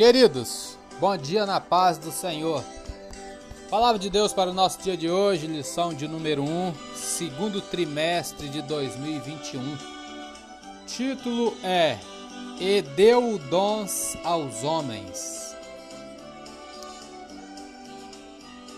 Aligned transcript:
Queridos, 0.00 0.78
bom 0.98 1.14
dia 1.14 1.44
na 1.44 1.60
paz 1.60 1.98
do 1.98 2.10
Senhor. 2.10 2.64
Palavra 3.68 3.98
de 3.98 4.08
Deus 4.08 4.32
para 4.32 4.48
o 4.48 4.54
nosso 4.54 4.80
dia 4.80 4.96
de 4.96 5.10
hoje, 5.10 5.46
lição 5.46 5.92
de 5.92 6.08
número 6.08 6.42
1, 6.42 6.72
segundo 6.94 7.60
trimestre 7.60 8.48
de 8.48 8.62
2021. 8.62 9.76
Título 10.86 11.54
é 11.62 11.98
E 12.58 12.80
deu 12.80 13.38
dons 13.50 14.16
aos 14.24 14.64
homens. 14.64 15.54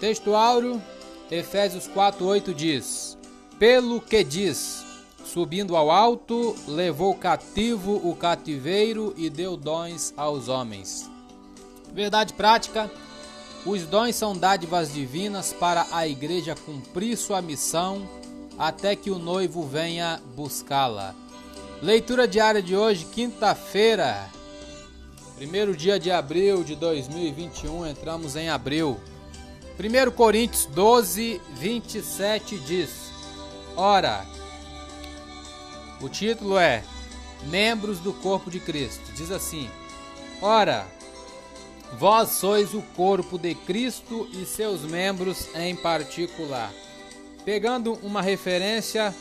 Texto 0.00 0.34
áureo, 0.34 0.82
Efésios 1.30 1.86
4:8 1.86 2.52
diz: 2.52 3.16
Pelo 3.60 4.00
que 4.00 4.24
diz, 4.24 4.84
subindo 5.24 5.76
ao 5.76 5.88
alto, 5.88 6.56
levou 6.66 7.14
cativo 7.14 8.00
o 8.02 8.16
cativeiro 8.16 9.14
e 9.16 9.30
deu 9.30 9.56
dons 9.56 10.12
aos 10.16 10.48
homens. 10.48 11.11
Verdade 11.92 12.32
prática: 12.32 12.90
os 13.64 13.82
dons 13.82 14.16
são 14.16 14.36
dádivas 14.36 14.92
divinas 14.92 15.52
para 15.52 15.86
a 15.92 16.06
igreja 16.06 16.54
cumprir 16.54 17.16
sua 17.16 17.42
missão 17.42 18.08
até 18.58 18.96
que 18.96 19.10
o 19.10 19.18
noivo 19.18 19.66
venha 19.66 20.20
buscá-la. 20.34 21.14
Leitura 21.80 22.28
diária 22.28 22.62
de 22.62 22.76
hoje, 22.76 23.04
quinta-feira, 23.06 24.28
primeiro 25.36 25.76
dia 25.76 25.98
de 25.98 26.10
abril 26.10 26.62
de 26.62 26.76
2021, 26.76 27.86
entramos 27.86 28.36
em 28.36 28.48
abril. 28.48 29.00
1 29.78 30.10
Coríntios 30.12 30.66
12, 30.66 31.40
27 31.54 32.58
diz: 32.58 33.10
Ora, 33.76 34.24
o 36.00 36.08
título 36.08 36.58
é 36.58 36.84
Membros 37.44 37.98
do 37.98 38.12
Corpo 38.12 38.50
de 38.50 38.60
Cristo. 38.60 39.12
Diz 39.14 39.30
assim: 39.30 39.68
Ora, 40.40 40.86
Vós 41.98 42.30
sois 42.30 42.72
o 42.72 42.80
corpo 42.96 43.38
de 43.38 43.54
Cristo 43.54 44.26
e 44.32 44.46
seus 44.46 44.80
membros 44.80 45.54
em 45.54 45.76
particular. 45.76 46.72
Pegando 47.44 47.94
uma 48.02 48.22
referência, 48.22 49.14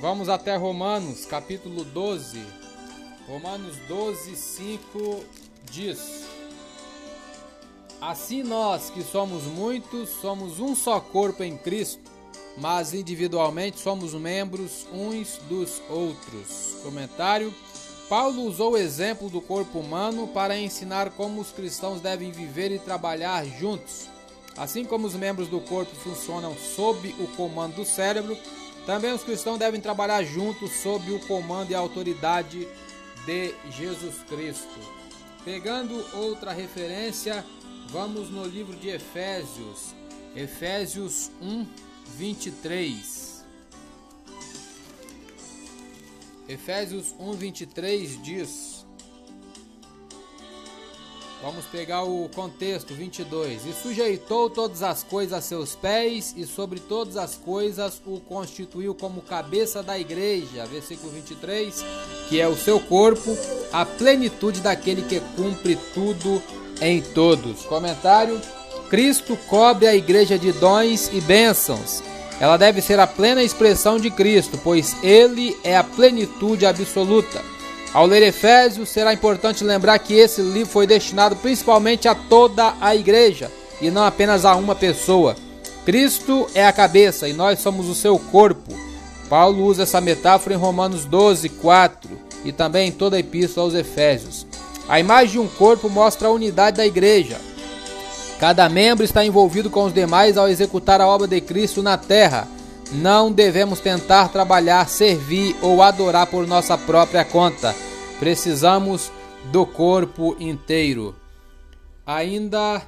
vamos 0.00 0.30
até 0.30 0.56
Romanos, 0.56 1.26
capítulo 1.26 1.84
12. 1.84 2.42
Romanos 3.28 3.76
12, 3.86 4.34
5 4.34 5.24
diz: 5.70 6.24
Assim 8.00 8.42
nós 8.42 8.88
que 8.88 9.02
somos 9.02 9.44
muitos, 9.44 10.08
somos 10.08 10.58
um 10.58 10.74
só 10.74 11.00
corpo 11.00 11.42
em 11.42 11.56
Cristo, 11.58 12.10
mas 12.56 12.94
individualmente 12.94 13.78
somos 13.78 14.14
membros 14.14 14.86
uns 14.90 15.38
dos 15.48 15.82
outros. 15.90 16.76
Comentário 16.82 17.52
Paulo 18.16 18.42
usou 18.42 18.74
o 18.74 18.76
exemplo 18.76 19.28
do 19.28 19.40
corpo 19.40 19.80
humano 19.80 20.28
para 20.28 20.56
ensinar 20.56 21.10
como 21.10 21.40
os 21.40 21.50
cristãos 21.50 22.00
devem 22.00 22.30
viver 22.30 22.70
e 22.70 22.78
trabalhar 22.78 23.44
juntos. 23.44 24.08
Assim 24.56 24.84
como 24.84 25.04
os 25.04 25.14
membros 25.14 25.48
do 25.48 25.60
corpo 25.60 25.92
funcionam 25.96 26.56
sob 26.56 27.08
o 27.18 27.26
comando 27.36 27.74
do 27.74 27.84
cérebro, 27.84 28.38
também 28.86 29.12
os 29.12 29.24
cristãos 29.24 29.58
devem 29.58 29.80
trabalhar 29.80 30.22
juntos 30.22 30.70
sob 30.74 31.10
o 31.10 31.26
comando 31.26 31.72
e 31.72 31.74
autoridade 31.74 32.68
de 33.26 33.52
Jesus 33.72 34.14
Cristo. 34.28 34.78
Pegando 35.44 36.06
outra 36.16 36.52
referência, 36.52 37.44
vamos 37.88 38.30
no 38.30 38.46
livro 38.46 38.76
de 38.76 38.90
Efésios, 38.90 39.92
Efésios 40.36 41.32
1, 41.42 41.66
23. 42.16 43.23
Efésios 46.48 47.14
1:23 47.18 48.22
diz: 48.22 48.84
Vamos 51.42 51.64
pegar 51.66 52.04
o 52.04 52.28
contexto 52.34 52.94
22. 52.94 53.66
E 53.66 53.72
sujeitou 53.72 54.48
todas 54.50 54.82
as 54.82 55.02
coisas 55.02 55.38
a 55.38 55.40
seus 55.40 55.74
pés, 55.74 56.34
e 56.36 56.46
sobre 56.46 56.80
todas 56.80 57.16
as 57.16 57.34
coisas 57.34 58.00
o 58.06 58.20
constituiu 58.20 58.94
como 58.94 59.22
cabeça 59.22 59.82
da 59.82 59.98
igreja. 59.98 60.66
Versículo 60.66 61.12
23, 61.12 61.84
que 62.28 62.40
é 62.40 62.48
o 62.48 62.56
seu 62.56 62.78
corpo, 62.78 63.36
a 63.72 63.84
plenitude 63.86 64.60
daquele 64.60 65.02
que 65.02 65.20
cumpre 65.36 65.78
tudo 65.94 66.42
em 66.80 67.00
todos. 67.00 67.62
Comentário: 67.62 68.38
Cristo 68.90 69.36
cobre 69.48 69.86
a 69.86 69.94
igreja 69.94 70.38
de 70.38 70.52
dons 70.52 71.08
e 71.12 71.20
bênçãos 71.22 72.02
ela 72.40 72.56
deve 72.56 72.82
ser 72.82 72.98
a 72.98 73.06
plena 73.06 73.42
expressão 73.42 73.98
de 73.98 74.10
Cristo, 74.10 74.58
pois 74.62 74.96
Ele 75.02 75.56
é 75.62 75.76
a 75.76 75.84
plenitude 75.84 76.66
absoluta. 76.66 77.40
Ao 77.92 78.06
ler 78.06 78.22
Efésios, 78.22 78.88
será 78.88 79.12
importante 79.12 79.62
lembrar 79.62 79.98
que 80.00 80.14
esse 80.14 80.42
livro 80.42 80.72
foi 80.72 80.86
destinado 80.86 81.36
principalmente 81.36 82.08
a 82.08 82.14
toda 82.14 82.74
a 82.80 82.94
igreja 82.94 83.50
e 83.80 83.88
não 83.90 84.04
apenas 84.04 84.44
a 84.44 84.56
uma 84.56 84.74
pessoa. 84.74 85.36
Cristo 85.84 86.48
é 86.54 86.66
a 86.66 86.72
cabeça 86.72 87.28
e 87.28 87.32
nós 87.32 87.60
somos 87.60 87.88
o 87.88 87.94
seu 87.94 88.18
corpo. 88.18 88.72
Paulo 89.28 89.64
usa 89.64 89.84
essa 89.84 90.00
metáfora 90.00 90.54
em 90.54 90.58
Romanos 90.58 91.04
12, 91.04 91.48
4 91.50 92.10
e 92.44 92.52
também 92.52 92.88
em 92.88 92.92
toda 92.92 93.16
a 93.16 93.20
epístola 93.20 93.66
aos 93.66 93.74
Efésios. 93.74 94.44
A 94.88 94.98
imagem 94.98 95.32
de 95.32 95.38
um 95.38 95.48
corpo 95.48 95.88
mostra 95.88 96.28
a 96.28 96.32
unidade 96.32 96.78
da 96.78 96.86
igreja. 96.86 97.38
Cada 98.38 98.68
membro 98.68 99.04
está 99.04 99.24
envolvido 99.24 99.70
com 99.70 99.84
os 99.84 99.92
demais 99.92 100.36
ao 100.36 100.48
executar 100.48 101.00
a 101.00 101.06
obra 101.06 101.26
de 101.26 101.40
Cristo 101.40 101.82
na 101.82 101.96
terra. 101.96 102.48
Não 102.92 103.32
devemos 103.32 103.80
tentar 103.80 104.28
trabalhar, 104.28 104.88
servir 104.88 105.56
ou 105.62 105.82
adorar 105.82 106.26
por 106.26 106.46
nossa 106.46 106.76
própria 106.76 107.24
conta. 107.24 107.74
Precisamos 108.18 109.10
do 109.50 109.64
corpo 109.64 110.36
inteiro. 110.38 111.14
Ainda 112.06 112.82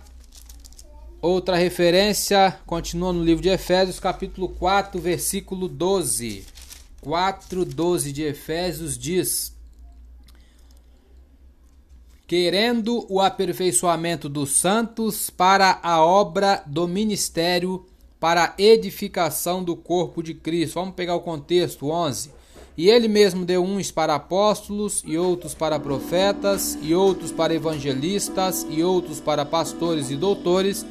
outra 1.22 1.56
referência 1.56 2.58
continua 2.66 3.12
no 3.12 3.24
livro 3.24 3.42
de 3.42 3.48
Efésios, 3.48 3.98
capítulo 3.98 4.48
4, 4.48 5.00
versículo 5.00 5.68
12. 5.68 6.44
4:12 7.02 8.12
de 8.12 8.24
Efésios 8.24 8.98
diz: 8.98 9.55
querendo 12.26 13.06
o 13.08 13.20
aperfeiçoamento 13.20 14.28
dos 14.28 14.50
santos 14.50 15.30
para 15.30 15.78
a 15.82 16.04
obra 16.04 16.62
do 16.66 16.88
ministério, 16.88 17.86
para 18.18 18.44
a 18.44 18.54
edificação 18.58 19.62
do 19.62 19.76
corpo 19.76 20.22
de 20.22 20.34
Cristo. 20.34 20.74
Vamos 20.74 20.94
pegar 20.94 21.14
o 21.14 21.20
contexto 21.20 21.88
11. 21.88 22.30
E 22.76 22.90
ele 22.90 23.08
mesmo 23.08 23.44
deu 23.44 23.62
uns 23.62 23.90
para 23.90 24.16
apóstolos, 24.16 25.02
e 25.06 25.16
outros 25.16 25.54
para 25.54 25.78
profetas, 25.78 26.76
e 26.82 26.94
outros 26.94 27.30
para 27.32 27.54
evangelistas, 27.54 28.66
e 28.68 28.82
outros 28.82 29.18
para 29.18 29.46
pastores 29.46 30.10
e 30.10 30.16
doutores, 30.16 30.84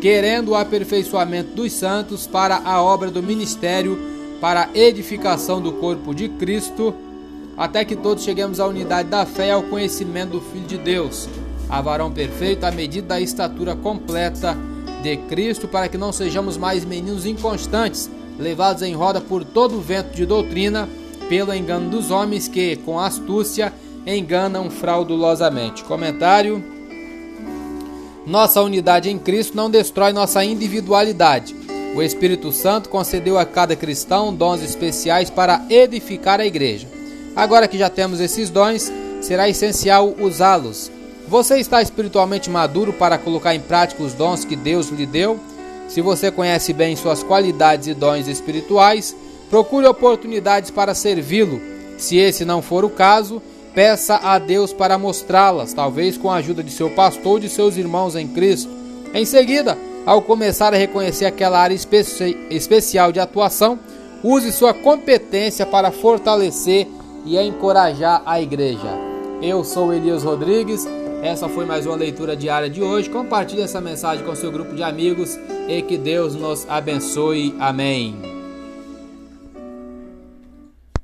querendo 0.00 0.52
o 0.52 0.54
aperfeiçoamento 0.56 1.54
dos 1.54 1.72
santos 1.72 2.26
para 2.26 2.56
a 2.56 2.82
obra 2.82 3.10
do 3.10 3.22
ministério, 3.22 3.96
para 4.40 4.64
a 4.64 4.76
edificação 4.76 5.60
do 5.60 5.74
corpo 5.74 6.14
de 6.14 6.28
Cristo 6.30 6.94
até 7.56 7.84
que 7.84 7.96
todos 7.96 8.24
cheguemos 8.24 8.60
à 8.60 8.66
unidade 8.66 9.08
da 9.08 9.26
fé 9.26 9.48
e 9.48 9.50
ao 9.50 9.62
conhecimento 9.62 10.32
do 10.32 10.40
Filho 10.40 10.66
de 10.66 10.78
Deus, 10.78 11.28
a 11.68 11.80
varão 11.80 12.10
perfeito 12.10 12.64
à 12.64 12.70
medida 12.70 13.08
da 13.08 13.20
estatura 13.20 13.76
completa 13.76 14.56
de 15.02 15.16
Cristo, 15.16 15.68
para 15.68 15.88
que 15.88 15.98
não 15.98 16.12
sejamos 16.12 16.56
mais 16.56 16.84
meninos 16.84 17.26
inconstantes, 17.26 18.10
levados 18.38 18.82
em 18.82 18.94
roda 18.94 19.20
por 19.20 19.44
todo 19.44 19.76
o 19.76 19.80
vento 19.80 20.14
de 20.14 20.26
doutrina, 20.26 20.88
pelo 21.28 21.54
engano 21.54 21.88
dos 21.90 22.10
homens 22.10 22.48
que, 22.48 22.76
com 22.76 22.98
astúcia, 22.98 23.72
enganam 24.06 24.70
fraudulosamente. 24.70 25.84
Comentário: 25.84 26.62
Nossa 28.26 28.60
unidade 28.62 29.08
em 29.08 29.18
Cristo 29.18 29.56
não 29.56 29.70
destrói 29.70 30.12
nossa 30.12 30.44
individualidade. 30.44 31.54
O 31.94 32.02
Espírito 32.02 32.52
Santo 32.52 32.88
concedeu 32.88 33.38
a 33.38 33.44
cada 33.44 33.74
cristão 33.74 34.32
dons 34.32 34.62
especiais 34.62 35.28
para 35.28 35.64
edificar 35.68 36.40
a 36.40 36.46
igreja. 36.46 36.99
Agora 37.34 37.68
que 37.68 37.78
já 37.78 37.88
temos 37.88 38.20
esses 38.20 38.50
dons, 38.50 38.92
será 39.20 39.48
essencial 39.48 40.14
usá-los. 40.18 40.90
Você 41.28 41.58
está 41.58 41.80
espiritualmente 41.80 42.50
maduro 42.50 42.92
para 42.92 43.16
colocar 43.16 43.54
em 43.54 43.60
prática 43.60 44.02
os 44.02 44.12
dons 44.12 44.44
que 44.44 44.56
Deus 44.56 44.88
lhe 44.88 45.06
deu? 45.06 45.38
Se 45.88 46.00
você 46.00 46.30
conhece 46.30 46.72
bem 46.72 46.96
suas 46.96 47.22
qualidades 47.22 47.86
e 47.86 47.94
dons 47.94 48.26
espirituais, 48.26 49.14
procure 49.48 49.86
oportunidades 49.86 50.70
para 50.70 50.94
servi-lo. 50.94 51.60
Se 51.98 52.16
esse 52.16 52.44
não 52.44 52.62
for 52.62 52.84
o 52.84 52.90
caso, 52.90 53.42
peça 53.74 54.16
a 54.16 54.38
Deus 54.38 54.72
para 54.72 54.98
mostrá-las, 54.98 55.72
talvez 55.72 56.16
com 56.16 56.30
a 56.30 56.36
ajuda 56.36 56.62
de 56.62 56.70
seu 56.70 56.90
pastor 56.90 57.32
ou 57.32 57.38
de 57.38 57.48
seus 57.48 57.76
irmãos 57.76 58.16
em 58.16 58.26
Cristo. 58.26 58.70
Em 59.14 59.24
seguida, 59.24 59.76
ao 60.06 60.22
começar 60.22 60.72
a 60.72 60.76
reconhecer 60.76 61.26
aquela 61.26 61.60
área 61.60 61.74
especi 61.74 62.36
especial 62.50 63.12
de 63.12 63.20
atuação, 63.20 63.78
use 64.22 64.50
sua 64.52 64.72
competência 64.72 65.66
para 65.66 65.90
fortalecer 65.90 66.86
e 67.24 67.38
a 67.38 67.44
encorajar 67.44 68.22
a 68.24 68.40
igreja. 68.40 68.88
Eu 69.42 69.64
sou 69.64 69.92
Elias 69.92 70.22
Rodrigues. 70.22 70.86
Essa 71.22 71.48
foi 71.48 71.66
mais 71.66 71.86
uma 71.86 71.96
leitura 71.96 72.36
diária 72.36 72.68
de 72.68 72.82
hoje. 72.82 73.10
Compartilhe 73.10 73.62
essa 73.62 73.80
mensagem 73.80 74.24
com 74.24 74.34
seu 74.34 74.50
grupo 74.50 74.74
de 74.74 74.82
amigos 74.82 75.38
e 75.68 75.82
que 75.82 75.96
Deus 75.96 76.34
nos 76.34 76.68
abençoe. 76.68 77.54
Amém. 77.58 78.39